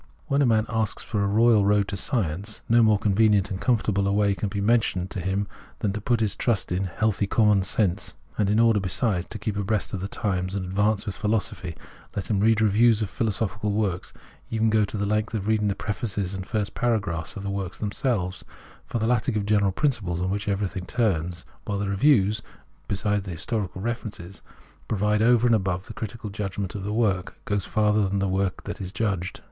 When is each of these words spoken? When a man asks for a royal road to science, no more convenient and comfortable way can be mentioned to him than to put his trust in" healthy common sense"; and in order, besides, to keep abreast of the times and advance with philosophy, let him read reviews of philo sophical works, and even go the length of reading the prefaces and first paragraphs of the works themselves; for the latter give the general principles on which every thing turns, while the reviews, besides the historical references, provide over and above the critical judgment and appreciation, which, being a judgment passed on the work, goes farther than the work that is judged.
When 0.25 0.41
a 0.41 0.47
man 0.47 0.65
asks 0.67 1.03
for 1.03 1.23
a 1.23 1.27
royal 1.27 1.63
road 1.63 1.87
to 1.89 1.95
science, 1.95 2.63
no 2.67 2.81
more 2.81 2.97
convenient 2.97 3.51
and 3.51 3.61
comfortable 3.61 4.01
way 4.15 4.33
can 4.33 4.49
be 4.49 4.59
mentioned 4.59 5.11
to 5.11 5.19
him 5.21 5.45
than 5.77 5.93
to 5.93 6.01
put 6.01 6.21
his 6.21 6.35
trust 6.35 6.71
in" 6.71 6.85
healthy 6.85 7.27
common 7.27 7.61
sense"; 7.61 8.15
and 8.39 8.49
in 8.49 8.59
order, 8.59 8.79
besides, 8.79 9.27
to 9.27 9.37
keep 9.37 9.55
abreast 9.55 9.93
of 9.93 10.01
the 10.01 10.07
times 10.07 10.55
and 10.55 10.65
advance 10.65 11.05
with 11.05 11.13
philosophy, 11.13 11.75
let 12.15 12.31
him 12.31 12.39
read 12.39 12.61
reviews 12.61 13.03
of 13.03 13.11
philo 13.11 13.29
sophical 13.29 13.71
works, 13.73 14.11
and 14.11 14.21
even 14.49 14.69
go 14.71 14.83
the 14.85 15.05
length 15.05 15.35
of 15.35 15.47
reading 15.47 15.67
the 15.67 15.75
prefaces 15.75 16.33
and 16.33 16.47
first 16.47 16.73
paragraphs 16.73 17.35
of 17.35 17.43
the 17.43 17.51
works 17.51 17.77
themselves; 17.77 18.43
for 18.87 18.97
the 18.97 19.05
latter 19.05 19.31
give 19.31 19.43
the 19.43 19.49
general 19.51 19.71
principles 19.71 20.19
on 20.19 20.31
which 20.31 20.47
every 20.47 20.67
thing 20.67 20.87
turns, 20.87 21.45
while 21.65 21.77
the 21.77 21.87
reviews, 21.87 22.41
besides 22.87 23.25
the 23.25 23.29
historical 23.33 23.81
references, 23.81 24.41
provide 24.87 25.21
over 25.21 25.45
and 25.45 25.55
above 25.55 25.85
the 25.85 25.93
critical 25.93 26.31
judgment 26.31 26.73
and 26.73 26.83
appreciation, 26.83 27.03
which, 27.03 27.05
being 27.05 27.05
a 27.05 27.21
judgment 27.21 27.35
passed 27.45 27.45
on 27.45 27.51
the 27.51 27.51
work, 27.53 27.61
goes 27.61 27.65
farther 27.65 28.09
than 28.09 28.17
the 28.17 28.27
work 28.27 28.63
that 28.63 28.81
is 28.81 28.91
judged. 28.91 29.39